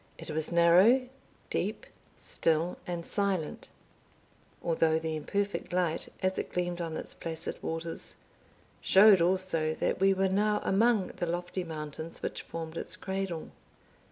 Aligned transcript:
It 0.17 0.31
was 0.31 0.51
narrow, 0.51 1.07
deep, 1.51 1.85
still, 2.19 2.79
and 2.87 3.05
silent; 3.05 3.69
although 4.63 4.97
the 4.97 5.15
imperfect 5.15 5.71
light, 5.73 6.11
as 6.23 6.39
it 6.39 6.51
gleamed 6.51 6.81
on 6.81 6.97
its 6.97 7.13
placid 7.13 7.61
waters, 7.61 8.15
showed 8.81 9.21
also 9.21 9.75
that 9.75 9.99
we 9.99 10.11
were 10.11 10.27
now 10.27 10.59
among 10.63 11.09
the 11.17 11.27
lofty 11.27 11.63
mountains 11.63 12.23
which 12.23 12.41
formed 12.41 12.77
its 12.77 12.95
cradle. 12.95 13.51